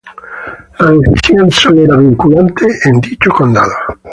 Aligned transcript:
La 0.79 0.89
decisión 0.89 1.51
sólo 1.51 1.81
era 1.83 1.95
vinculante 1.95 2.65
en 2.85 2.99
dicho 3.01 3.29
condado. 3.29 3.69